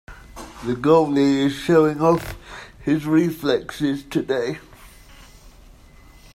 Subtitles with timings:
[0.65, 2.35] The goalie is showing off
[2.79, 4.57] his reflexes today.